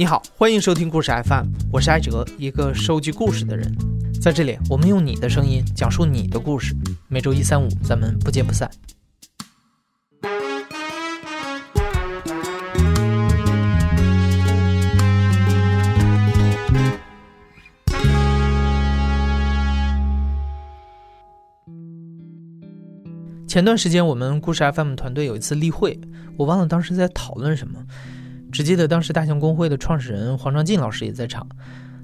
[0.00, 3.70] 你好，欢迎收听故事 FM，我是艾哲，一个收集故事的人。
[4.18, 6.74] 在这里，我们用你的声音讲述你的故事。
[7.06, 8.70] 每周一、三、五，咱们不见不散。
[23.46, 26.00] 前段时间，我们故事 FM 团队有一次例会，
[26.38, 27.84] 我忘了当时在讨论什么，
[28.50, 31.46] 只记得当时大象公会的创始人黄长进老师也在场。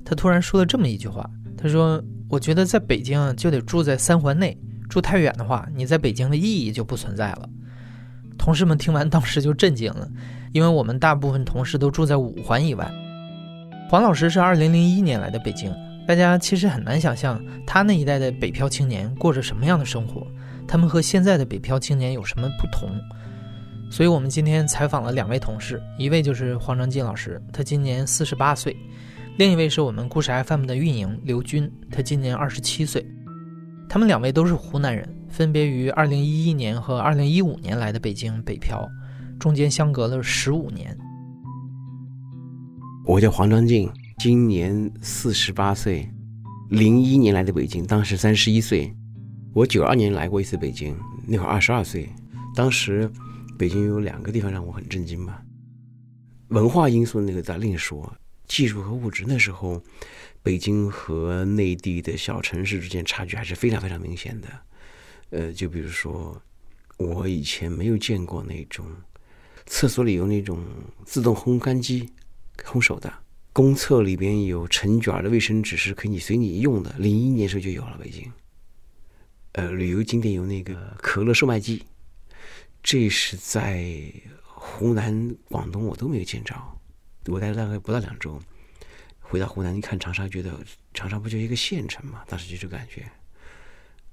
[0.04, 1.28] 他突然说了这么一句话
[1.58, 4.56] ：“他说，我觉得在北京就得住在三环内，
[4.88, 7.48] 住太远的话，你在北京的意义就不存在了。”
[8.38, 10.08] 同事们听完当时就震惊了，
[10.52, 12.88] 因为我们大部分同事都住在五环以外。
[13.88, 15.74] 黄老师是二零零一年来的北京，
[16.06, 20.26] 大家其实很难想象他那一代的北漂青年过着什么样的生活。
[20.68, 22.90] 他们和现在的北漂青年有什么不同？
[23.90, 28.74] 所以我们今天采访了两位同事，一位就是黄章进老师，他今年四十八岁；
[29.38, 33.06] 另一位是我们故事 FM 的运营刘军，他今年二十七岁。
[33.88, 38.86] 他们两位都是湖南人，分别于二零一一年和二零一五年来的北京北漂，
[39.38, 40.94] 中间相隔了十五年。
[43.06, 43.88] 我叫黄章进，
[44.18, 46.10] 今年四十八岁，
[46.70, 48.92] 零一年来的北京，当时三十一岁。
[49.54, 50.94] 我九二年来过一次北京，
[51.26, 52.08] 那会儿二十二岁。
[52.54, 53.10] 当时
[53.58, 55.42] 北京有两个地方让我很震惊吧。
[56.48, 59.82] 文化因素那个咱另说，技术和物质那时候，
[60.42, 64.48] 北京和内地的小城市之间差距还是非常非常明显的。
[65.30, 66.40] 呃，就比如说，
[66.98, 68.86] 我以前没有见过那种
[69.66, 70.64] 厕所里有那种
[71.04, 72.08] 自动烘干机，
[72.62, 73.10] 烘手的；
[73.52, 76.94] 公厕里边有成卷的卫生纸是可以随你用的。
[76.98, 78.30] 零一年时候就有了北京。
[79.52, 81.82] 呃，旅游景点有那个可乐售卖机，
[82.86, 83.84] 这是在
[84.44, 86.54] 湖南、广东我都没有见着。
[87.26, 88.40] 我待了大概不到两周，
[89.18, 90.56] 回到湖南一看长沙，觉得
[90.94, 92.22] 长沙不就一个县城嘛？
[92.28, 93.10] 当时就这感觉。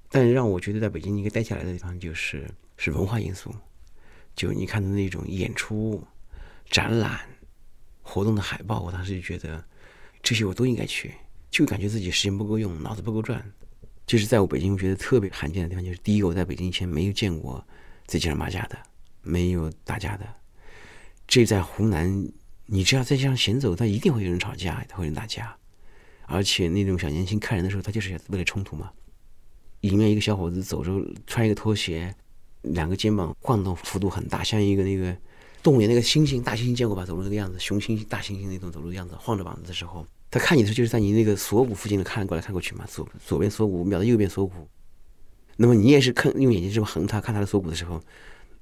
[0.08, 3.54] 但让我觉得在北京应该待下来的地方，就是是文化因素，
[4.34, 6.04] 就你看的那种演出、
[6.68, 7.20] 展览、
[8.02, 9.64] 活动的海报，我当时就觉得
[10.20, 11.14] 这些我都应该去，
[11.48, 13.52] 就感觉自己时间不够用，脑子不够转。
[14.04, 17.64] 就是在我北京，我觉得特别罕见的地方，就是第一个，我在北京以前没有见过
[18.06, 18.78] 在街上骂架的，
[19.22, 20.26] 没有打架的。
[21.26, 22.28] 这在湖南，
[22.66, 25.56] 你只要在街上行走，他一定会有人吵架，他会有人打架，
[26.26, 28.90] 而且那种小年轻看人的时候，他就是为了冲突嘛。
[29.80, 30.92] 迎面一个小伙子走着，
[31.26, 32.14] 穿一个拖鞋，
[32.62, 35.14] 两个肩膀晃动幅度很大，像一个那个
[35.62, 37.04] 动物园那个猩猩，大猩猩见过吧？
[37.04, 40.06] 走路那个样子，雄猩猩、大猩猩那种走路的样子，晃着膀子的时候。
[40.30, 44.68] 他看你的时候，就是在你那个锁骨附近的看过来看过去嘛，左左边锁骨瞄到右边锁骨，
[45.56, 48.02] 那么你也是看用眼睛这么横他看他的锁骨的时候，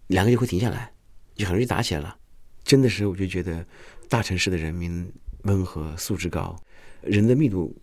[0.08, 0.92] 两个就会停下来，
[1.34, 2.16] 就很容易打起来了。
[2.64, 3.64] 真的是，我就觉得
[4.08, 6.56] 大城市的人民温和，素质高，
[7.00, 7.76] 人的密度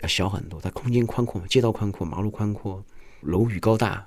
[0.00, 2.84] 要小很多，它空间宽阔，街道宽阔，马路宽阔，
[3.22, 4.06] 楼宇高大，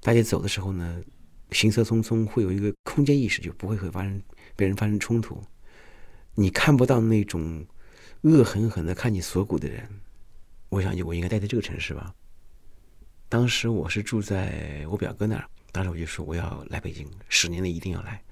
[0.00, 1.02] 大家走的时候呢，
[1.50, 4.22] 行色匆匆，会有一个空间意识，就不会会发生
[4.56, 5.42] 别人发生冲突，
[6.34, 7.66] 你看不到那种。
[8.26, 9.86] 恶狠狠的看你锁骨的人，
[10.70, 12.14] 我想就我应该待在这个城市吧。
[13.34, 18.22] 当时我是住在我表哥那儿，当时我就说我要来北京，十年内一定要来。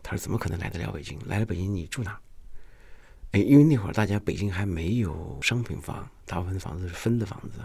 [0.00, 1.18] 他说怎么可能来得了北京？
[1.26, 2.16] 来了北京你住哪？
[3.32, 7.58] 哎，因为那会儿大家北京还没有商品房，大部分的房子是分的房子。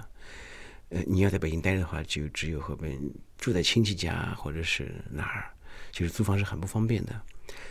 [0.90, 3.00] 呃，你要在北京待着的话，就只有和别人
[3.38, 5.46] 住在亲戚家或者是哪儿，
[5.92, 7.22] 就是租房是很不方便的。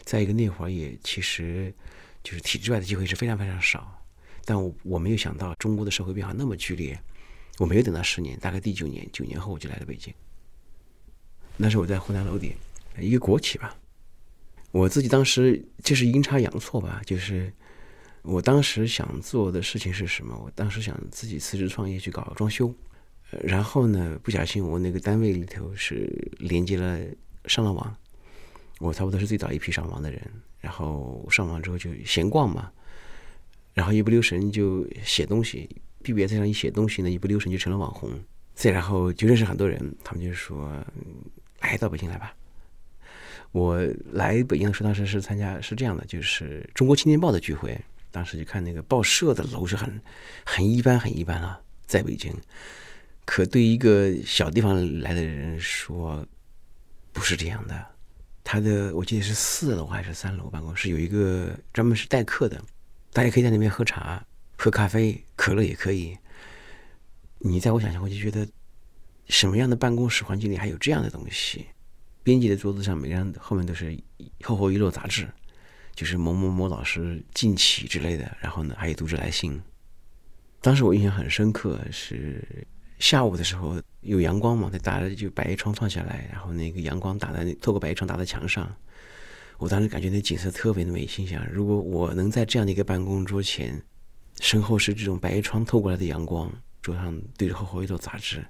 [0.05, 1.75] 再一个那会儿也其实
[2.23, 4.00] 就是体制外的机会是非常非常少。
[4.45, 6.97] 但我我没有想到中国的社会变化那么剧烈，
[7.59, 10.13] 我没有等到十年，大概第九年，九年后我就来了北京。
[11.57, 12.55] 那时我在湖南娄底，
[12.99, 13.77] 一个国企吧。
[14.71, 17.53] 我自己当时就是阴差阳错吧，就是
[18.23, 20.37] 我当时想做的事情是什么？
[20.45, 22.73] 我当时想自己辞职创业去搞装修，
[23.43, 27.01] 然后呢，不小心我那个单位里头是连接了
[27.47, 27.97] 上了网，
[28.79, 30.23] 我差不多是最早一批上网的人。
[30.61, 32.71] 然后上网之后就闲逛嘛。
[33.75, 35.69] 然后一不留神就写东西
[36.12, 38.10] ，BBS 上一写东西呢，一不留神就成了网红。
[38.55, 40.84] 再然后就认识很多人，他们就说
[41.62, 42.34] ：“来到北京来吧。”
[43.52, 43.78] 我
[44.12, 47.81] 来北京的时候，当时是参加是这样的，就是中国青年报的聚会。
[48.10, 50.00] 当时就看那个报社的楼是很
[50.44, 52.34] 很一般，很一般啊，在北京。
[53.25, 56.26] 可对一个小地方来的人说，
[57.12, 57.87] 不是这样的。
[58.43, 62.58] 他的我记得是四楼还是三楼办公室，有一个专门是待客的。
[63.12, 64.25] 大家可以在那边喝茶、
[64.56, 66.19] 喝咖啡、可乐也可以。
[67.38, 68.46] 你在我想象，我就觉得
[69.29, 71.67] 什么样的办公室环境里还有这样的东西？
[72.25, 73.96] 编辑的桌子上，每个人后面都是
[74.43, 75.29] 厚厚一摞杂志，
[75.94, 78.37] 就是某某某老师近期之类的。
[78.40, 79.58] 然后呢，还有读者来信。
[80.61, 82.67] 当时我印象很深刻，是
[82.99, 88.69] 下午的时候有阳光嘛，他打着就百叶窗放下来，然后那个阳光打在透过百叶窗打在墙上。
[89.58, 93.81] 我当时感觉那景色特别的美，心想如果我能在这样的一个办公桌前，
[94.40, 98.44] 身后是这种白窗透过来的阳光，桌上堆着厚厚一摞杂志，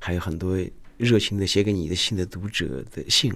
[0.00, 0.58] 还有很多
[0.96, 3.32] 热情的写给你的信的读者的信，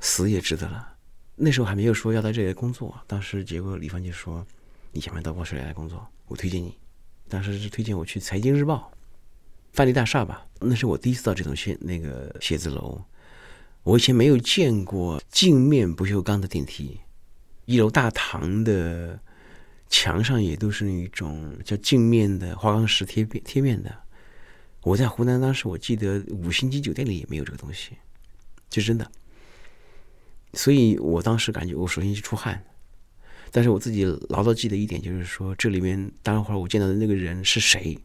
[0.00, 0.96] 死也值得了。
[1.34, 4.46] 那时候还没有说要在这里工作，当时结果李芳就说
[4.92, 6.06] ：“你想不想到报社里来工作？
[6.26, 6.76] 我推荐你。”
[7.28, 8.90] 当时是推荐我去《财经日报》，
[9.72, 10.46] 范丽大厦吧。
[10.60, 13.00] 那是我第一次到这种写那个写字楼，
[13.82, 16.98] 我以前没有见过镜面不锈钢的电梯，
[17.66, 19.20] 一楼大堂的
[19.88, 23.94] 墙上也都是那种叫镜面的花岗石贴贴面的。
[24.82, 27.92] 我在湖南当时我记得五星级酒店里也没有这个东西，
[28.70, 29.10] 就真的。
[30.54, 32.64] 所以我当时感觉我首先就出汗。
[33.50, 37.98] 但是我自己牢牢记得一点，就是说这里面待会儿我见到的那个人是谁，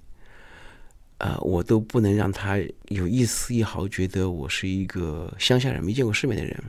[1.18, 2.58] 呃，我都不能让他
[2.88, 6.64] 有一丝一毫觉得我是一个乡下人、没见过世面的人。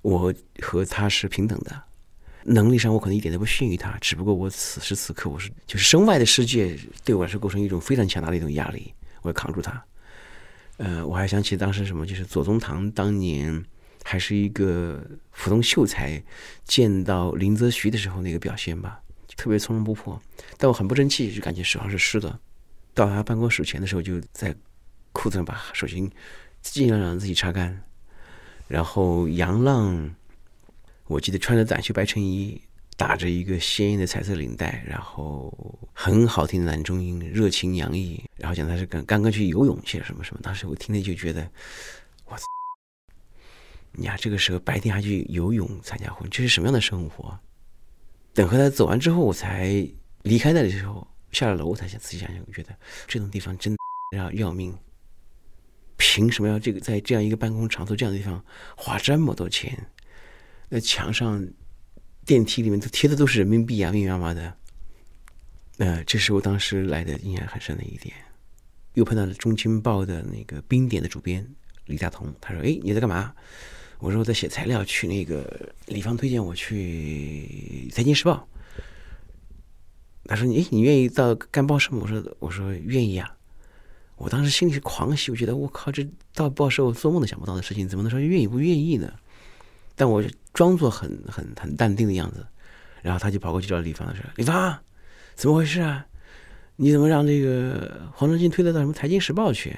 [0.00, 1.82] 我和他是平等的，
[2.44, 8.92] 能力上我可能一点都不逊于他，只不过我此时此刻我是就是身外的世界对我来说构成一种非常强大的一种压力，
[9.22, 9.84] 我要扛住他。
[10.76, 13.64] 呃，我还想起当时什么，就是左宗棠当年。
[14.06, 16.22] 还是一个普通秀才，
[16.66, 19.00] 见到林则徐的时候那个表现吧，
[19.34, 20.20] 特别从容不迫。
[20.58, 22.38] 但我很不争气，就感觉手上是湿的。
[22.92, 24.54] 到他办公室前的时候，就在
[25.12, 26.12] 裤子上把手心
[26.60, 27.82] 尽量让自己擦干。
[28.68, 30.14] 然后杨浪，
[31.06, 32.60] 我记得穿着短袖白衬衣，
[32.96, 35.52] 打着一个鲜艳的彩色领带，然后
[35.92, 38.22] 很好听的男中音，热情洋溢。
[38.36, 40.40] 然后讲他是刚刚刚去游泳去了什么什么。
[40.42, 41.46] 当时我听了就觉得，
[42.24, 42.44] 我操！
[43.92, 47.38] 你呀，这个时候白天还去游泳参加婚，这是什么样的生活？
[48.32, 49.86] 等和他走完之后，我才
[50.22, 52.74] 离开那里的时候，下了楼我才想仔细想想，我觉得
[53.06, 53.76] 这种地方真
[54.16, 54.74] 要要命。
[55.96, 58.42] 凭什么要这个在这样一个办公场所这样的地方
[58.76, 59.86] 花这么多钱？
[60.74, 61.46] 那墙上、
[62.26, 64.52] 电梯里面都贴的都是人民币啊，密密麻麻的。
[65.78, 68.12] 呃，这是我当时来的印象很深的一点。
[68.94, 71.48] 又碰到了《中青报》的那个冰点的主编
[71.86, 73.32] 李大同，他说：“哎，你在干嘛？”
[74.00, 78.48] 我说我在写材料，去那个李芳推荐我去《财经时报》。
[80.24, 83.36] 他说：“你你愿意到干报社吗？”我说：“我说愿意啊。”
[84.18, 86.04] 我当时心里是狂喜，我觉得我靠，这
[86.34, 89.14] 到报社我做梦都想不到的事情，怎么能说愿意不愿意呢？
[89.94, 92.46] 但我装作很很很淡定的样子，
[93.02, 94.78] 然后他就跑过去找李芳说：“李芳，
[95.34, 96.06] 怎么回事啊？
[96.76, 99.76] 你怎么让这个黄长进推得到什么《财经时报》去？”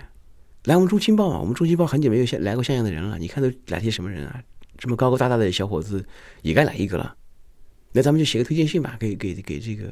[0.64, 3.18] 来我们中青报嘛，我们中青报很久没有像来过像样的人了。
[3.18, 4.42] 你看都来些什么人啊？
[4.78, 6.04] 这么高高大大的小伙子
[6.42, 7.16] 也该来一个了。
[7.92, 9.84] 那咱们就写个推荐信吧，给给给这个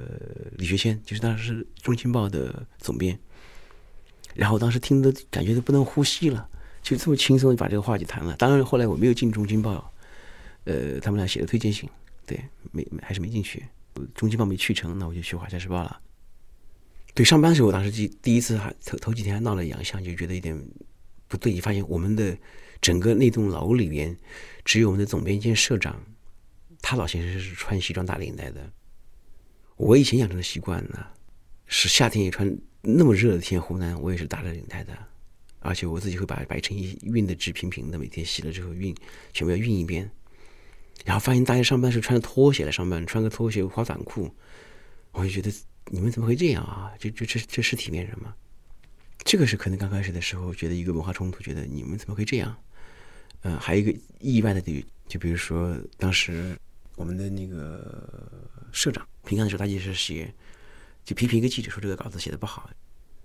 [0.57, 3.19] 李学谦，就是当时中青报的总编。
[4.35, 6.49] 然后当时听的感觉都不能呼吸了，
[6.83, 8.35] 就这么轻松就把这个话就谈了。
[8.37, 9.93] 当然后来我没有进中青报，
[10.65, 11.89] 呃，他们俩写的推荐信，
[12.27, 13.65] 对，没还是没进去。
[14.15, 16.01] 中青报没去成，那我就去华夏时报了。
[17.15, 20.61] 对，上班的时候，我当时第第一次还头头几天还闹了洋相，就觉得有点
[21.29, 21.53] 不对。
[21.53, 22.37] 你发现我们的
[22.81, 24.17] 整个那栋楼里面，
[24.65, 26.03] 只有我们的总编兼社长，
[26.83, 28.73] 他老先生是穿西装打领带的。
[29.77, 31.07] 我以前养成的习惯呢，
[31.67, 34.93] 是夏天也穿那么热的天，湖南我也是打着领带的，
[35.61, 38.97] 而且我自己会把白衬衣熨的直平平的，每天洗了之后熨，
[39.33, 40.11] 全部要熨一遍。
[41.05, 44.35] 然后发现大家上班时穿着拖鞋来上班，穿个拖鞋滑短裤，
[45.13, 45.51] 我就觉得。
[45.91, 46.91] 你们怎么会这样啊？
[46.99, 48.35] 这这这这是体面人吗？
[49.19, 52.57] 这个是可能刚开始的时候觉得一个文化冲突，觉得你们怎么会这样？
[53.43, 54.73] 嗯，还有一个意外的就
[55.07, 56.59] 就比如说当时
[56.97, 58.33] 我们的那个
[58.73, 60.33] 社长，平常的时候他就是写，
[61.05, 62.71] 就批评一个记者说这个稿子写的不好，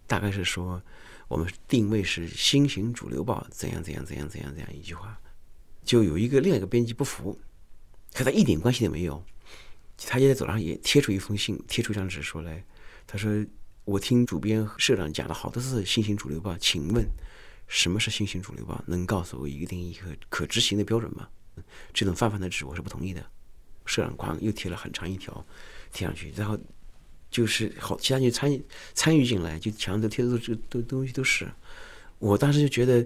[0.05, 0.83] 大概是说
[1.29, 5.17] 我们定位是新型主流报，怎样怎样怎样怎样怎样一句话，
[5.85, 7.39] 就有一个另外一个编辑不服，
[8.13, 9.23] 和他一点关系都没有。
[9.97, 12.63] 他就在走廊上也贴出一封信，贴出一张纸说来，
[13.05, 13.45] 他说
[13.83, 17.05] ：“我听主编社长讲了好多次新型主流报，请问
[17.67, 18.81] 什么是新型主流报？
[18.87, 21.27] 能告诉我一个定义和可执行的标准吗？
[21.93, 23.25] 这种泛泛的纸我是不同意的。”
[23.85, 25.45] 社长光又贴了很长一条
[25.91, 26.57] 贴上去，然后
[27.31, 28.63] 就是好其他人参与
[28.93, 31.45] 参与进来，就墙上贴的都这都东西都是。
[32.19, 33.05] 我当时就觉得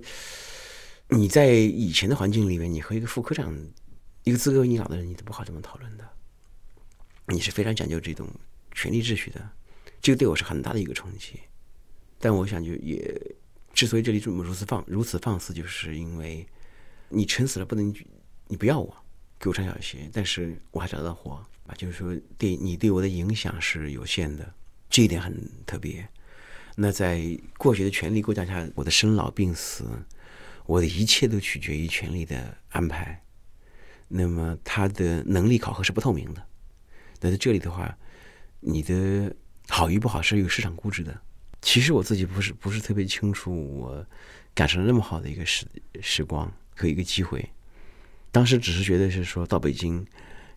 [1.07, 3.55] 你在以前的环境里面，你和一个副科长，
[4.23, 6.09] 一个资格你老的人，你都不好这么讨论的。
[7.27, 8.27] 你是非常讲究这种
[8.73, 9.49] 权力秩序的，
[10.01, 11.39] 这个对我是很大的一个冲击。
[12.19, 13.35] 但我想，就也
[13.73, 16.45] 之所以这里这么如此放如此放肆，就是因为
[17.09, 17.93] 你撑死了不能，
[18.47, 18.95] 你不要我，
[19.39, 21.31] 给我穿小鞋，但是我还找到活
[21.67, 24.53] 啊，就是说对你对我的影响是有限的，
[24.89, 26.07] 这一点很特别。
[26.75, 29.85] 那在过去的权力构架下，我的生老病死，
[30.65, 33.21] 我的一切都取决于权力的安排。
[34.07, 36.43] 那么他的能力考核是不透明的。
[37.21, 37.97] 那在这里的话，
[38.59, 39.33] 你的
[39.69, 41.17] 好与不好是有市场估值的。
[41.61, 44.05] 其实我自己不是不是特别清楚，我
[44.53, 45.65] 赶上那么好的一个时
[46.01, 47.49] 时光和一个机会。
[48.31, 50.05] 当时只是觉得是说到北京，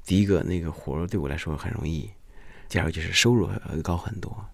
[0.05, 2.11] 第一个那个活对我来说很容易，
[2.69, 3.49] 第二个就是收入
[3.83, 4.45] 高很多。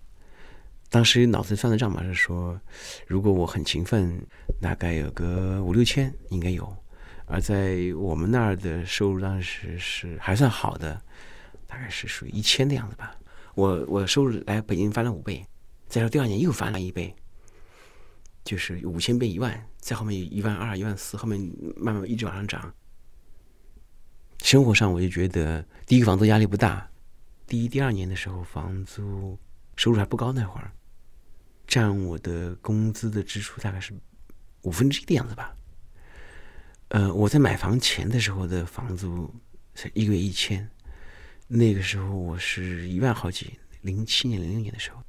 [0.90, 2.60] 当时脑子算的账嘛是说，
[3.06, 4.26] 如果我很勤奋，
[4.60, 6.76] 大概有个五六千应该有。
[7.32, 11.00] 而在我们那儿的收入当时是还算好的，
[11.66, 13.16] 大概是属于一千的样子吧。
[13.54, 15.42] 我我收入来北京翻了五倍，
[15.88, 17.16] 再说第二年又翻了一倍，
[18.44, 21.40] 就是五千变一万，在后面一万二、一万四，后面
[21.74, 22.74] 慢慢一直往上涨。
[24.42, 26.86] 生活上我就觉得，第一个房租压力不大，
[27.46, 29.38] 第一、第二年的时候房租
[29.76, 30.70] 收入还不高那会儿。
[31.66, 33.94] 占我的工资的支出大概是
[34.64, 35.56] 五分之一的样子吧。
[36.92, 39.34] 呃，我在买房前的时候的房租
[39.74, 40.68] 是一个月一千，
[41.48, 45.02] 那个时候我是一万好几，零七年、零六年的时候。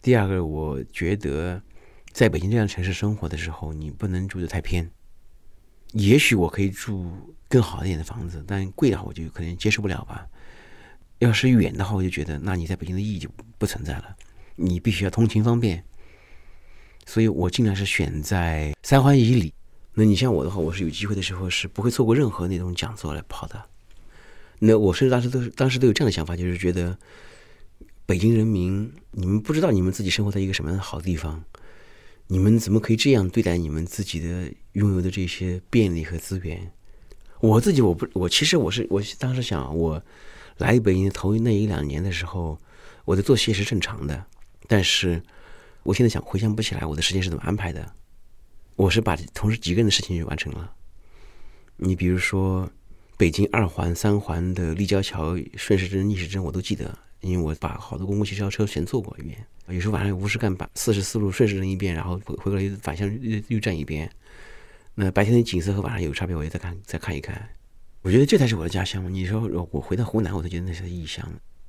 [0.00, 1.60] 第二个，我觉得
[2.12, 4.88] 在北京这样城市生活的时候，你不能住的太偏。
[5.94, 10.24] 也许我可以住更好一点的房子，但贵的话我就可能接受不了吧。
[11.18, 14.16] 要是远的话，我就觉得那你在北京的意义就不存在了。
[14.54, 15.82] 你必须要通勤方便。
[17.06, 19.52] 所以我尽量是选在三环以里。
[19.94, 23.62] 那你像我的话，我是有机会的时候是不会错过任何那种讲座来跑的。
[24.58, 26.98] 那我甚至当时都是当时都有这样的想法，就是觉得
[28.04, 31.44] 北京人民，你们不知道你们自己生活在一个什么样的好地方，
[32.26, 36.72] 你们怎么可以这样对待你们自己的拥有的这些便利和资源？
[37.40, 40.02] 我自己我不我其实我是我当时想，我
[40.58, 42.58] 来北京头那一两年的时候，
[43.04, 44.26] 我的作息也是正常的，
[44.66, 45.22] 但是。
[45.84, 47.94] 我现在想回想不起来我的时间是怎么安排的，
[48.76, 50.72] 我是把同时几个人的事情就完成了。
[51.76, 52.68] 你比如说，
[53.16, 59.46] 北京二环、三环的立交桥、顺时针、逆时针我都记得，因为我把好多公共汽车车全坐过一遍。
[59.68, 64.10] 有时候晚上无事干，把四十四路顺时针一遍，然后回回过来反向又又站一遍。
[64.94, 67.48] 那白天的景色和晚上有差别，我也再看再看一看。
[68.02, 69.12] 我觉得这才是我的家乡。
[69.12, 71.26] 你说我回到湖南，我都觉得那是异乡。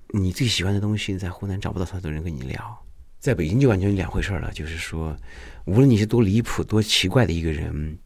[0.10, 2.86] 你最喜欢的东西在湖南找不到太多人跟你聊。
[3.26, 5.18] 在北京就完全两回事了，就是说，
[5.66, 7.98] 无论你是多离谱、多奇怪的一个人，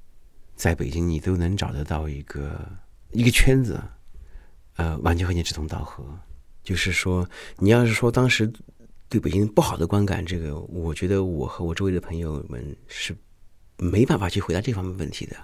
[0.55, 2.57] 在北京你都能找得到一个
[3.11, 3.83] 一个圈子，
[4.77, 6.05] 呃，完全和你志同道合。
[6.63, 8.49] 就是说，你要是说当时
[9.09, 13.13] 对北京不好的观感，这个我觉得我和我周围的朋友们是
[13.75, 15.35] 没办法去回答这方面问题的，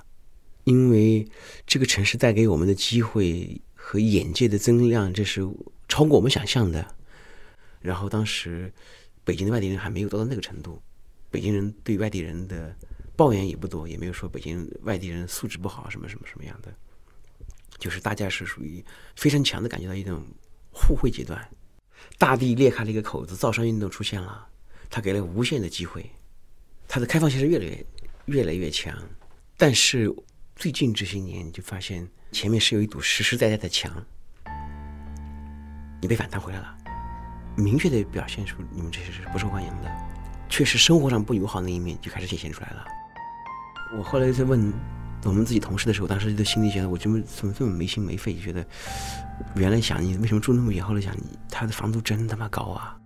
[0.64, 1.28] 因为
[1.68, 5.46] 这个城市带给我们的机会和眼界的增量，这是
[5.90, 6.96] 超过我们想象的。
[7.82, 8.72] 然后当时。
[9.26, 10.82] 北京的外地人还没有到到那个程度，
[11.30, 12.74] 北京人对外地人的
[13.18, 16.74] 抱怨也不多，也没有说北京外地人素质不好什么什么什么样的，
[17.80, 20.24] 就是大家是属于非常强的感觉到一种
[20.72, 21.50] 互惠阶段，
[22.18, 24.48] 大地裂开了一个口子，造山运动出现了，
[24.90, 26.10] 它给了无限的机会，
[26.88, 27.86] 它的开放性是越来越
[28.26, 28.96] 越来越强，
[29.58, 30.14] 但是
[30.56, 33.92] 最近这些年就发现前面是有一堵实实在在的墙，
[36.02, 36.85] 你被反弹回来了。
[37.56, 39.90] 明确的表现出你们这些是不受欢迎的，
[40.50, 42.86] 确实生活上不友好那一面就开始显现出来了。
[43.98, 44.74] 我后来在问
[45.24, 48.66] 我们自己同事的时候，当时就心里觉得我怎么怎么这么没心没肺，就觉得
[49.56, 52.98] 原来想你为什么住那么远，后来想你他的房租真他妈高啊！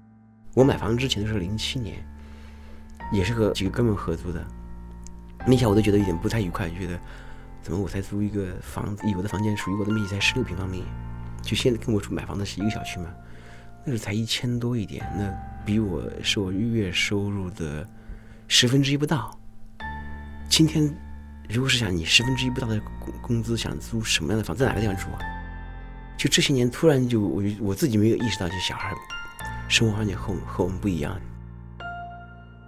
[0.56, 2.04] 我买房之前的时候零七年，
[3.12, 4.44] 也是和几个哥们合租的，
[5.46, 7.00] 那下我都觉得有点不太愉快，就觉得
[7.62, 10.84] 怎么我才租一个房子，有的房间属于我的面积才十六平方米，
[11.44, 13.06] 就现在跟我住买房的是一个小区嘛。
[13.86, 15.32] 那是才一千多一点，那
[15.66, 17.88] 比我是我月收入的
[18.48, 19.38] 十分之一不到。
[20.50, 20.84] 今天，
[21.48, 25.20] 如果是想你十分之一不到的工工资，想租什么样的房，在哪个地方住啊？
[26.18, 28.94] 就这些年，突然就我我自己没有意识到，就小孩
[29.68, 31.20] 生活环境和我和我们不一样。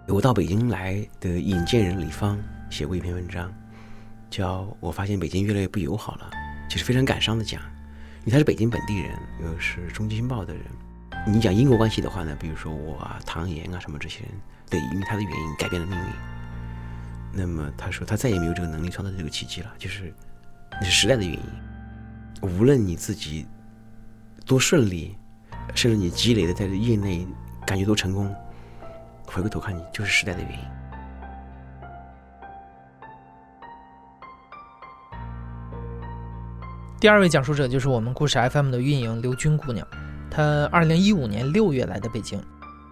[0.07, 3.53] 我到北京来的引荐人李芳写过一篇文章，
[4.29, 6.29] 叫我发现北京越来越不友好了，
[6.69, 7.61] 就是非常感伤的讲，
[8.21, 9.11] 因为他是北京本地人，
[9.43, 10.63] 又是中基新报的人。
[11.27, 14.31] 你讲因果关系的话呢，比如说我啊、唐岩啊什么这些人，
[14.69, 16.05] 对，因为他的原因改变了命运。
[17.31, 20.13] 那么他说他再也没有这个能力创造这个奇迹了，就是
[20.71, 21.39] 那是时代的原因。
[22.41, 23.45] 无论你自己
[24.45, 25.15] 多顺利，
[25.75, 27.25] 甚至你积累的在业内
[27.65, 28.35] 感觉多成功，
[29.25, 30.65] 回过头看你就是时代的原因。
[36.99, 39.87] 第二位讲述者就是我们故事 FM 的运营刘军姑娘，
[40.31, 42.41] 他二零一五年六月来的北京，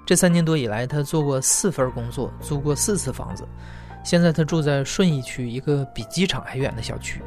[0.06, 3.48] 这三年多以来，他做过四份工作，租过四次房子，
[4.04, 7.22] 现在他住在顺义区一个比机场还远的小区。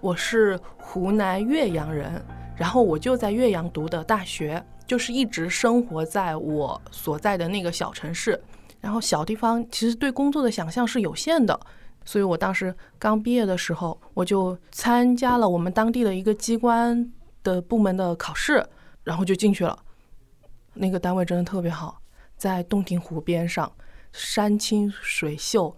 [0.00, 2.24] 我是湖南岳阳人，
[2.56, 8.40] 然后我就在岳阳读的大学，就是一直生活在我所在的那个小城市，
[8.80, 11.58] 然后小地方其实对工作的想象是有限的。
[12.04, 17.06] 所以我当时刚毕业的时候，我就参加了我们当地的一个机关
[17.42, 18.66] 的部门的考试，
[19.04, 19.78] 然后就进去了。
[20.74, 22.00] 那个单位真的特别好，
[22.36, 23.70] 在洞庭湖边上，
[24.12, 25.76] 山清水秀，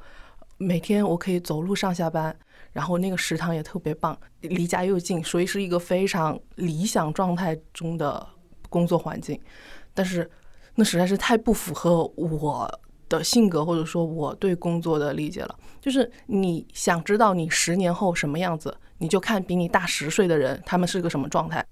[0.58, 2.36] 每天我可以走路上下班，
[2.72, 8.26] 然后那个食堂也特别棒，离家又近，所以是一个非常理想状态中的
[8.68, 9.40] 工作环境。
[9.94, 10.30] 但是
[10.74, 12.80] 那实在是太不符合我。
[13.10, 21.62] 的性格，或者说我对工作的理解了，就是你想知道你十年后什么样子，你就看比你大十岁的人，他们是个什么状态。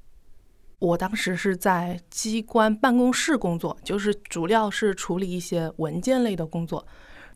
[0.80, 6.87] 我当时是在机关办公室工作，就是主要是处理一些文件类的工作。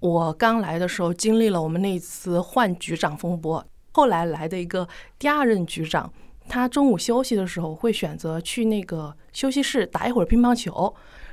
[0.00, 4.86] 我刚来的时候经历了我们那一次换局长风波，后来来的一个
[5.18, 6.12] 第二任局长，
[6.48, 10.92] 他中午休息的时候会选择去那个休息室打一会儿乒乓球。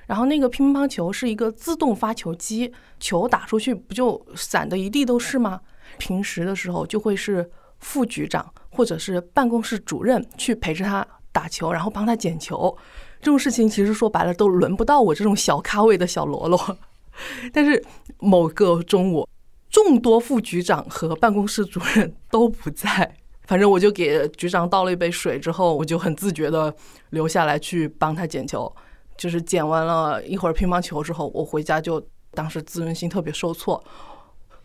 [0.10, 5.62] 然后那个乒乓球是一个自动发球机，球打出去不就散的一地都是吗？
[6.00, 7.48] 平时的时候就会是
[7.78, 12.76] 副局长或者是办公室主任去陪着他打球，然后帮他捡球。
[13.22, 16.78] 这种事情其实说白了都轮不到我这种小咖位的小喽啰。
[17.54, 17.86] 但是
[18.18, 19.30] 某个中午，
[19.70, 26.76] 众多副局长和办公室主任都不在，反正我就给局长倒了一杯水之后，我就很自觉的
[27.12, 28.76] 留下来去帮他捡球。
[29.20, 33.84] 就是捡完了一会儿乒乓球之后，我回家就当时自尊心特别受挫。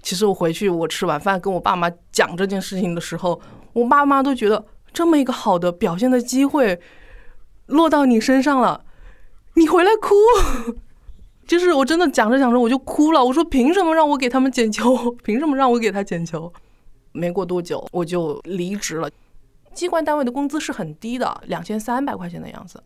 [0.01, 3.41] 其实我回去我吃晚饭跟我爸妈讲这件事情的时候，
[3.73, 6.81] 我爸妈都觉得这么一个好的表现的机会
[7.67, 8.85] 落到你身上了，
[9.55, 10.15] 你回来哭。
[11.49, 15.11] 就是我真的讲着讲着我就哭了，我说凭什么让我给他们捡球？
[15.25, 16.53] 凭什么让我给他捡球？
[17.11, 19.11] 没过多久我就离职了。
[19.75, 22.81] 机关单位的工资是很低的，两千三百块钱的样子。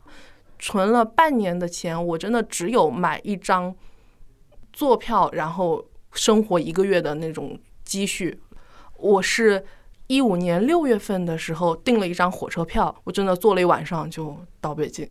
[0.59, 3.75] 存了半年的钱，我真的只有买一张
[4.73, 8.41] 坐票，然后生活一个月的那种积蓄。
[8.97, 9.65] 我是
[10.09, 15.09] 一五年六月份的时候订了一张火车票，我真的坐了一晚上就到北京。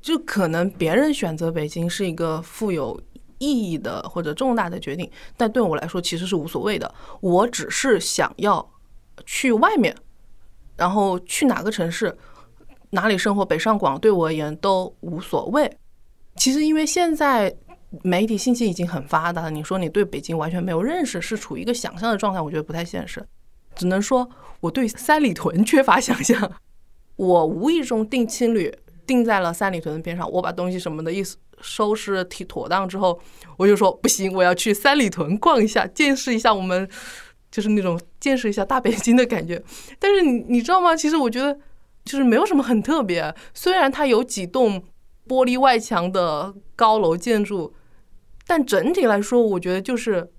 [0.00, 3.00] 就可能别人选择北京是一个富有
[3.38, 6.94] 意义的或者重大的决定，但对我来说其实是无所谓的。
[7.20, 8.70] 我只是想要
[9.26, 9.94] 去外面，
[10.76, 12.16] 然后去哪个城市。
[12.90, 15.70] 哪里生活，北上广对我而言都无所谓。
[16.36, 17.54] 其实，因为现在
[18.02, 23.22] 媒体信息已经很发达，你说你对北京完全没有认识，是处于一个想象的状态，我觉得不太现实。
[23.74, 24.28] 只能说
[24.60, 26.50] 我对三里屯缺乏想象。
[27.16, 28.72] 我无意中订青旅，
[29.06, 30.30] 订在了三里屯的边上。
[30.30, 33.20] 我把东西什么的意思收拾妥当之后，
[33.56, 36.88] 我就说不行，我要去三里屯逛一下，见识一下我们
[37.50, 39.60] 就是那种见识一下大北京的感觉。
[39.98, 40.94] 但是你你知道吗？
[40.96, 41.58] 其实我觉得。
[42.08, 44.82] 就是没有什么很特别，虽然它有几栋
[45.28, 47.74] 玻璃外墙的高楼建筑，
[48.46, 50.32] 但整体来说，我觉得就是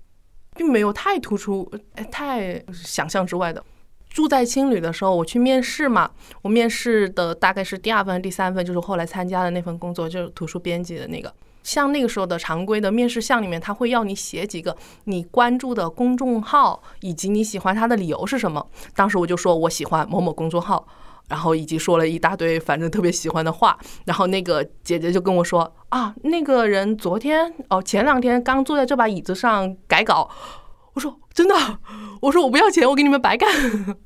[0.56, 1.70] 并没有太突出、
[2.10, 3.64] 太想象之外的。
[4.08, 6.10] 住在青旅的时候，我去面试嘛，
[6.42, 11.32] 我面试的大概是第二份、第三份，就是后来参加的那份工作，就是图书编辑的那个。
[11.62, 18.66] 像那个时候的常规的面试项里面，他会要你写几个你关注的公众号，以及你喜欢他的理由是什么。
[18.96, 20.84] 当时我就说我喜欢某某公众号。
[21.30, 30.28] 然后以及说了一大堆反正特别喜欢的话，然后那个姐姐就跟我说啊，那个人昨天哦前两天刚坐在这把椅子上改稿。
[30.94, 31.54] 我说真的，
[32.20, 33.48] 我说我不要钱，我给你们白干。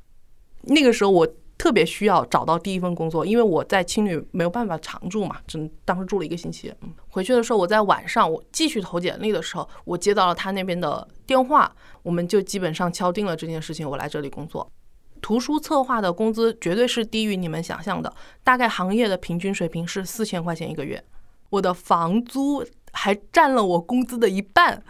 [0.69, 6.71] 那个时候我特别需要找到第一份工作，因为我在青旅没有办法常住嘛，只当时住了一个星期。
[7.07, 14.71] 回去的时候我在晚上我继续投简历的时候，我接到了他那边的电话，我们就基本上敲定了这件事情，我来这里工作。
[15.21, 21.03] 图书策划的工资绝对是低于你们想象的，大概行业的平均水平是四千块钱一个月。
[21.49, 24.83] 我的房租还占了我工资的一半，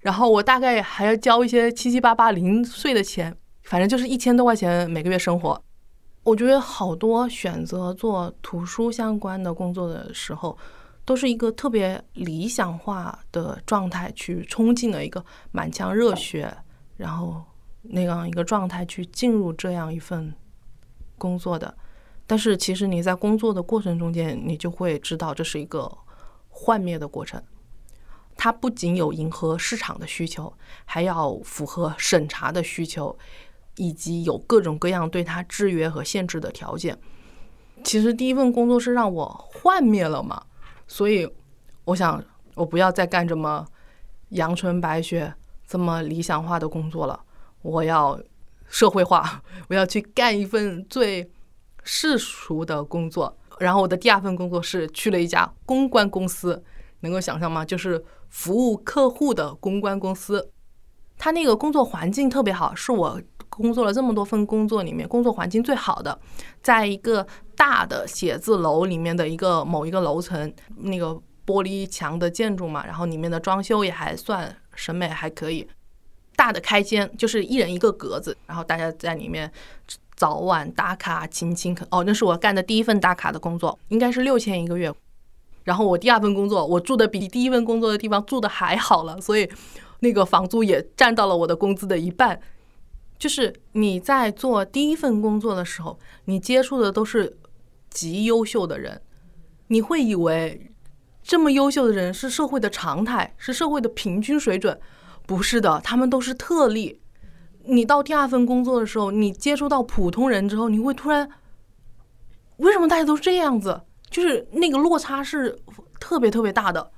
[0.00, 5.62] 然后我大概还要交一些七七八八零碎的钱，反正就是一千多块钱每个月生活。
[6.24, 10.58] 我觉得好多选择做图书相关的工作的时候，
[11.04, 16.54] 都是一个特别理想化的状态去冲进了一个满腔热血，
[16.96, 17.42] 然后。
[17.82, 20.34] 那样一个状态去进入这样一份
[21.16, 21.76] 工作的，
[22.26, 25.90] 但是其实你在工作的过程中间，你就会知道这是一个
[26.48, 27.42] 幻灭的过程。
[28.36, 30.52] 它不仅有迎合市场的需求，
[30.84, 33.18] 还要符合审查的需求。
[33.80, 36.98] 以及有各种各样对它制约和限制的条件。
[37.84, 40.42] 其实第一份工作是让我幻灭了嘛，
[40.88, 41.32] 所以
[41.84, 42.20] 我想
[42.56, 43.64] 我不要再干这么
[44.30, 45.32] 阳春白雪、
[45.64, 47.24] 这么理想化的工作了，
[47.62, 48.18] 我要
[48.68, 51.30] 社会化， 我要去干一份最
[51.82, 53.36] 世俗的工作。
[53.58, 56.62] 然后我的第二份工作是去了一家公关公司，
[57.00, 57.64] 能够想象吗？
[57.64, 60.50] 就是服务客户的公关公司。
[61.16, 66.16] 他那个工作环境特别好，是我工作了这么多份工作里面工作环境最好的，
[66.62, 71.08] 在一个大的写字楼里面的一个某一个楼层，那个
[71.44, 75.68] 玻璃墙的建筑嘛，然后里面的装修也还算审美还可以，
[76.38, 79.50] 大的开间就是一人一个格子，然后大家在里面
[80.14, 84.94] 早晚打卡、勤勤恳哦，那是我干的第一份打卡的工作，应该是六千一个月。
[85.64, 89.50] 然后我第二份工作，我住的比第一份工作的地方住的还好了，所以。
[90.00, 92.40] 那个房租也占到了我的工资的一半，
[93.18, 97.36] 就是你在做第一份工作的时候，你接触的都是
[97.90, 99.02] 极优秀的人，
[99.66, 100.70] 你会以为
[101.20, 104.80] 这么优秀的人是社会的常态，是社会的平均水准，
[105.28, 107.02] 不是的，他们都是特例。
[107.66, 111.28] 你到第二份工作的时候，你接触到普通人之后，你会突然，
[112.56, 113.82] 为什么大家都是这样子？
[114.08, 115.58] 就是那个落差是
[116.00, 116.90] 特别特别大的。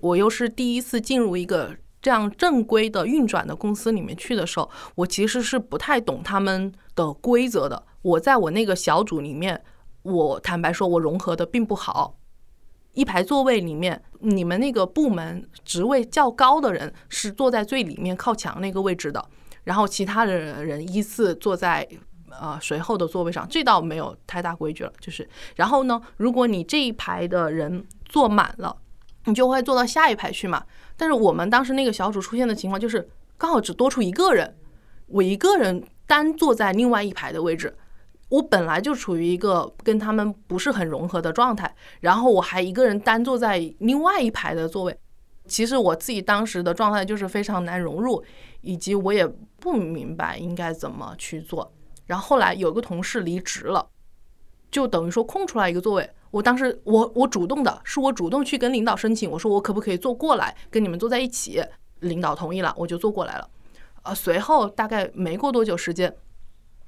[0.00, 1.76] 我又是第一次进入一个。
[2.02, 7.82] 这样正规的运转的公司里面去的时候，我其实是不太懂他们的规则的。
[8.02, 9.60] 我在我那个小组里面，
[10.02, 12.16] 我坦白说，我融合的并不好。
[12.96, 19.22] 一排座位里面，你们那个部门职位较高的人是坐在最里面靠墙那个位置的，
[19.64, 21.86] 然后其他的人依次坐在
[22.30, 23.46] 呃随后的座位上。
[23.50, 25.28] 这倒没有太大规矩了，就是。
[25.56, 28.74] 然后呢，如果你这一排的人坐满了，
[29.26, 30.64] 你就会坐到下一排去嘛。
[30.96, 33.06] 但是我们当时那个小组出现的情况就是，
[33.36, 34.56] 刚好只多出一个人，
[35.08, 37.76] 我一个人单坐在另外一排的位置，
[38.28, 44.98] 我本来就处于一个跟他们不是很融合的状态，然后我还一个人单坐在另外一排的座位，
[45.46, 48.22] 其实我自己当时的状态就是非常难融入，
[48.62, 49.26] 以及我也
[49.60, 51.72] 不明白应该怎么去做。
[52.06, 53.88] 然后后来有个同事离职了，
[54.70, 56.10] 就等于说空出来一个座位。
[56.32, 61.62] 我当时，我我主动的，是我主动去跟领导申请，我说我可不可以坐过来跟你们坐在一起？
[62.00, 63.48] 领导同意了，我就坐过来了。
[64.02, 66.14] 呃，随后大概没过多久时间，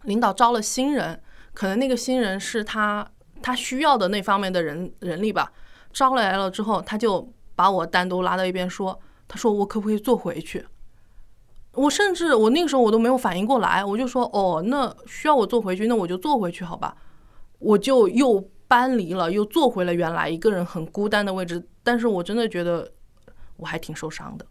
[0.02, 1.18] 领导招了新人，
[1.58, 3.04] 可能那个新人是他
[3.42, 5.52] 他需要的那方面的人人力吧。
[5.92, 10.64] 招来了之后，他就把我单独拉到一边说：“他说我可不可以坐回去？”
[11.74, 16.96] 我甚至我那个时候我都没有反应过来，我就说：“哦，那需要我坐回去，那我就坐回去，好吧？”
[17.58, 18.48] 我就又。
[18.68, 21.66] 搬离了，又坐回了原来一个人很孤单的位置。
[21.82, 22.92] 但是我真的觉得
[23.56, 24.44] 我还挺受伤的，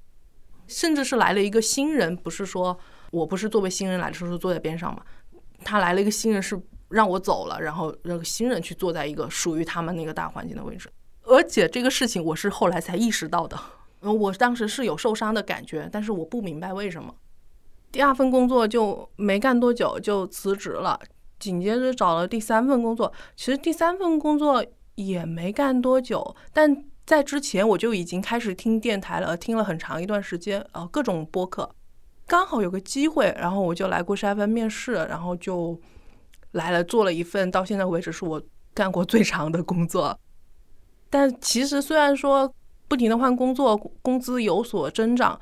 [0.65, 2.75] 甚至是来了一个新人，不是说
[3.11, 5.03] 我不是作为新人来的时候坐在边上嘛？
[5.63, 10.89] 他来了一个新人，是让我走了，然后让新人去坐在一个属于他们那个大环境的位置。
[11.23, 13.59] 而且这个事情我是后来才意识到的，
[14.01, 17.13] 我当时是有受伤的感觉，但是我不明白为什么。
[17.91, 20.99] 第二份工作就没干多久就辞职了。
[21.39, 31.69] 紧接着找了第三份工作，其实第三份工作也没干多久，但在之前我就已经开始听电台了，听了很长一段时间，呃，各种播客，
[32.25, 35.79] 刚好有个机会，然后我就来过沙分面试，然后就
[36.57, 38.41] 来了，做了一份到现在为止是我
[38.73, 40.19] 干过最长的工作。
[41.09, 42.53] 但其实虽然说
[42.87, 45.39] 不停的换工作，工资有所增长，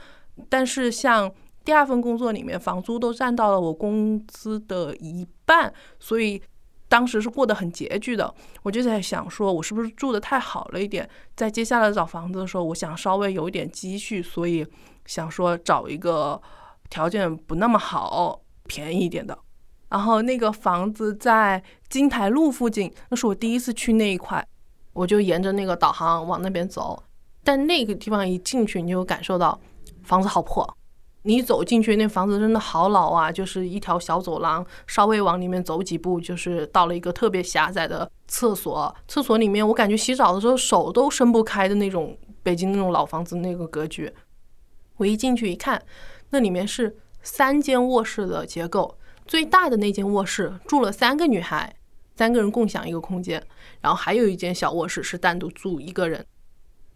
[0.48, 1.34] 但是像。
[1.66, 6.40] 第二份工作里面，房租都占到了我工资的一半，所以
[6.88, 8.32] 当时是过得很拮据的。
[8.62, 11.10] 我就在想，说我是不是住的太好了一点？
[11.36, 14.64] 在接下来找房子的时候，我想稍微有一点积蓄，所以
[15.08, 16.40] 想说找一个
[16.92, 19.36] 条件不那么好、便宜一点的。
[19.96, 24.46] 然后那个房子在金台路附近，那是我第一次去那一块，
[24.92, 27.02] 我就沿着那个导航往那边走。
[27.46, 29.58] 但那个地方一进去，你就感受到
[30.04, 30.70] 房子好破。
[31.22, 33.32] 你走进去，那房子真的好老啊！
[33.32, 38.94] 就是一条小走廊，稍微往里面走几步，就是到了一个特别狭窄的厕所。
[39.08, 44.14] 厕所里面，我感觉洗澡的时候手都伸不开的那种北京那种老房子那个格局。
[44.98, 45.82] 我一进去一看，
[46.32, 51.76] 那里面是三间卧室的结构，最大的那间卧室住了三个女孩，
[52.16, 53.44] 三个人共享一个空间，
[53.82, 56.26] 然后还有一间小卧室是单独住一个人。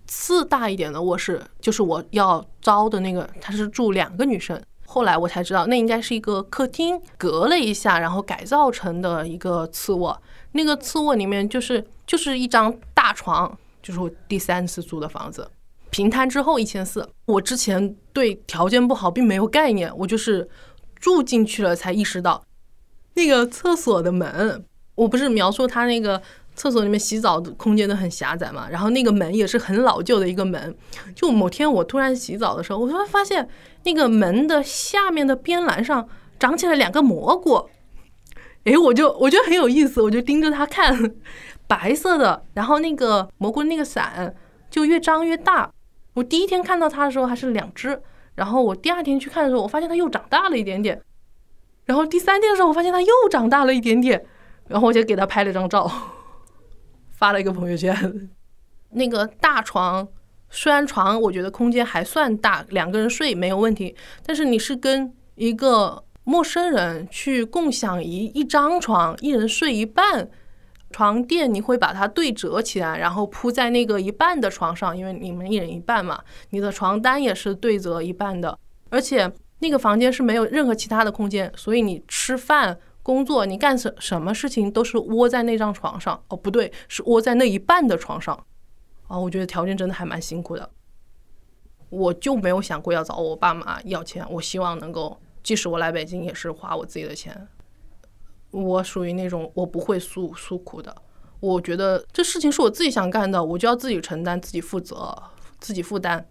[0.06, 4.60] 次大一点的卧室就是我要招的那个，他是住两个女生。
[4.88, 10.20] 后来我才知道，那应该是一个客厅，隔了一下，然后改造成的一个次卧。
[10.54, 15.48] 那个次卧里面就是就是一张大床，就是我第三次租的房子，
[15.92, 17.08] 平摊之后一千四。
[17.28, 20.50] 我之前对条件不好并没有概念，我就是
[21.00, 22.44] 住进去了才意识到，
[23.14, 24.64] 那个厕所的门，
[24.96, 26.22] 我不是描述他那个
[26.56, 30.76] 厕所里面洗澡的空间都很狭窄嘛，然后那个门也是很老旧的一个门。
[31.16, 33.48] 就某天我突然洗澡的时候，我突然发现
[33.84, 36.08] 那个门的下面的边栏上
[36.38, 37.70] 长起来两个蘑菇。
[38.66, 41.14] 诶，我就我觉得很有意思，我就盯着它看，
[41.66, 44.36] 白色的，然后那个蘑菇那个伞
[44.70, 45.72] 就越张越大。
[46.16, 48.02] 我第一天看到它的时候还是两只，
[48.40, 51.02] 然后我第二天去看的时候，我发现它又长大了一点点，
[51.84, 54.26] 然后第三天的时候，我发现它又长大了一点点，
[54.70, 55.92] 然后我就给它拍了张照，
[57.12, 58.30] 发了一个朋友圈。
[58.92, 60.08] 那个大床
[60.50, 63.94] 虽然床我觉得空间还算大，两个人睡没有问题，
[64.26, 66.06] 但是你是跟一个。
[66.26, 70.30] 陌生人去共享一一张床，一人睡一半，
[71.00, 76.22] 床垫你会把它对折起来，然后铺在那个一半的床上，因为你们一人一半嘛。
[76.50, 78.60] 你的床单也是对折一半的，
[78.90, 86.22] 而且那个房间是没有任何其他的空间，所以你吃饭、工作，你干什什么事情都是窝在那张床上。
[86.28, 88.36] 哦，不对，是窝在那一半的床上。
[89.08, 90.70] 啊，我觉得条件真的还蛮辛苦的。
[91.90, 95.18] 我就没有想过要找我爸妈要钱，我希望能够。
[95.42, 97.48] 即使我来北京，也是花我自己的钱。
[98.52, 100.96] 我属于那种我不会诉诉苦的。
[101.40, 105.16] 我觉得这事情是我自己想干的，我就要自己承担、自己负责、
[105.60, 106.28] 自己负担。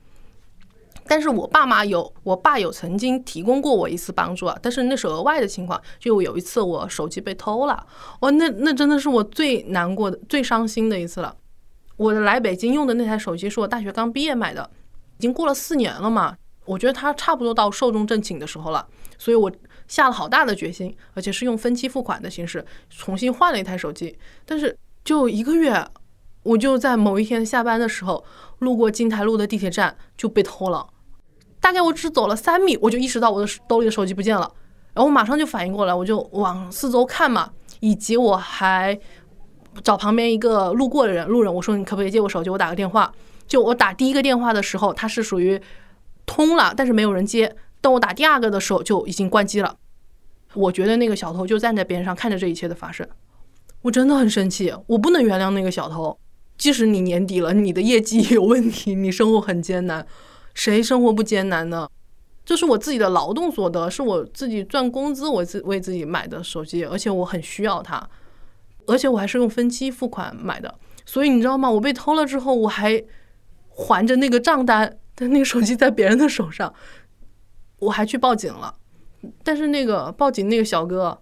[1.07, 5.81] 但是我爸妈有，我爸有曾经提供过我一次帮助啊，但是那是额外的情况。
[5.98, 7.87] 就有一次我手机被偷了，
[8.20, 11.35] 哇，那那真的是我最难过的、最伤心的一次了。
[11.96, 14.70] 我来北京用的那台手机是我大学刚毕业买的，
[15.16, 16.37] 已经过了四年了嘛。
[16.66, 19.50] 我觉得它差不多到寿终正寝的时候了，所以我
[19.88, 24.16] 下了好大的决心，而且是用分期付款的形式重新换了一台手机。
[24.46, 25.85] 但是就一个月，
[26.42, 28.24] 我就在某一天下班的时候
[28.59, 30.87] 路过金台路的地铁站就被偷了。
[31.59, 34.48] 大概我只走了三米，我就意识到我的兜里的手机不见了，
[34.92, 38.96] 然后我马上就反应过来，我就往四周看嘛，以及我还
[39.83, 43.12] 找旁边一个路过的人路人，我说你可不可以借我手机，我打个电话。
[43.46, 45.61] 就我打第一个电话的时候，它是属于。
[46.31, 47.57] 通了，但是没有人接。
[47.81, 49.77] 当我打第二个的时候，就已经关机了。
[50.55, 53.07] 我觉得那个小偷就站在边上看着这一切的发生，
[53.83, 56.19] 我真的很生气，我不能原谅那个小偷。
[56.57, 60.05] 即使你年底了，你的业绩有问题，你生活很艰难，
[60.55, 61.88] 谁生活不艰难呢？
[62.45, 68.09] 这是我自己的劳动所得，是我自己赚工资，我自为自己买的手机，而且我很需要它，
[68.87, 70.75] 而且我还是用分期付款买的。
[71.05, 71.71] 所以你知道吗？
[71.71, 73.05] 我被偷了之后，我还
[73.69, 74.97] 还着那个账单。
[75.14, 76.73] 但那个手机在别人的手上，
[77.79, 78.75] 我还去报警了。
[79.43, 81.21] 但是那个报警那个小哥，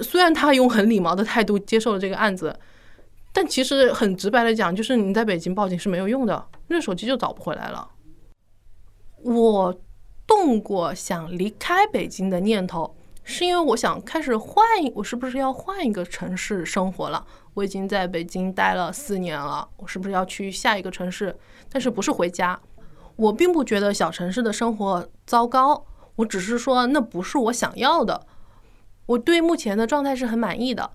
[0.00, 2.58] 虽然他用很礼貌的态度接受了这个案子，
[3.32, 7.90] 但其实很直白的讲，就是你在北京报警是没有用的，那手机就找不回来了。
[9.22, 9.74] 我
[10.26, 14.64] 动过想离开北京的念头，是因为我想开始换，
[14.94, 17.26] 我是不是要换一个城市生活了？
[17.52, 21.36] 我已经在北京待了四年了，我是不是要去下一个城市？
[21.70, 22.58] 但是不是回家？
[23.16, 28.26] 我并不觉得小城市的生活糟糕，我只是说那不是我想要的。
[29.06, 30.90] 我对目前的状态是很满意的。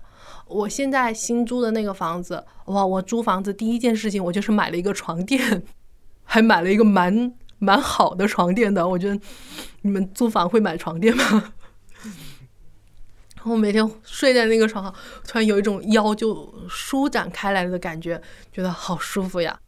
[0.46, 2.84] 我现在新租的那个房子，哇！
[2.84, 5.62] 我租房子第一件事情，我就是买了一个床垫，
[6.24, 8.88] 还买了一个蛮蛮好的床垫的。
[8.88, 9.20] 我觉得
[9.82, 11.52] 你们租房会买床垫吗？
[13.44, 14.92] 我每天睡在那个床上，
[15.26, 18.20] 突然有一种腰就舒展开来的感觉，
[18.52, 19.58] 觉得好舒服呀。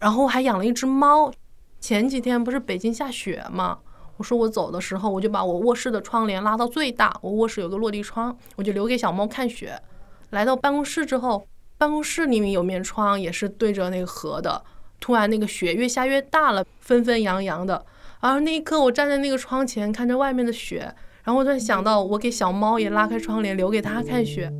[0.00, 1.32] 然后我还养了一只猫。
[1.80, 3.78] 前几天不是北京下雪吗？
[4.20, 7.16] 我说我走的时候，我就把我卧室的窗帘拉到最大。
[7.22, 9.80] 我卧室有个落地窗，我就留给小猫看雪。
[10.28, 11.46] 来到办公室之后，
[11.78, 14.62] 办公室里面有面窗，也是对着那个河的。
[15.00, 17.82] 突然那个雪越下越大了，纷纷扬扬的。
[18.20, 20.80] 然后那一刻，我站在那个窗前看着外面的雪，
[21.24, 24.52] 然后我突然想到，我给小猫也拉开窗帘，留给它看雪。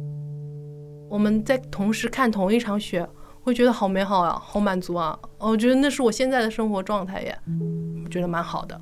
[1.11, 3.07] 我们在同时看同一场雪。
[3.42, 5.18] 会觉得好美好啊，好满足啊！
[5.38, 7.38] 我觉得那是我现在的生活状态耶，
[8.11, 8.79] 觉得蛮好的。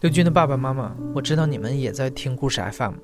[0.00, 2.94] 刘军的爸爸妈妈，我知道你们也在听故事 FM，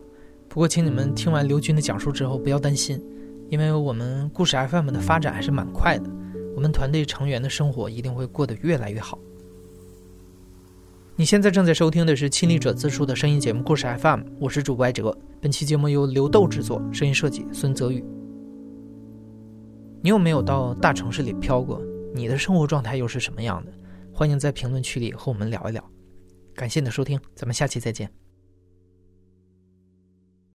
[0.49, 3.03] 不过请你们听完刘军的讲述之后不要担心，
[3.49, 6.09] 因为我们故事 FM 的发展还是蛮快的，
[6.55, 9.19] 我们团队成员的生活一定会过得越来越好。
[11.17, 15.17] 你现在正在收听的是亲历者自述的声音节目《故事 FM》，我是主播艾哲。
[15.41, 18.05] 本期节目由刘豆制作，声音设计孙泽宇。
[20.01, 21.83] 你有没有到大城市里飘过？
[22.15, 23.73] 你的生活状态又是什么样的？
[24.13, 25.91] 欢迎在评论区里和我们聊一聊。
[26.55, 28.24] 感谢你的收听，咱们下期再见。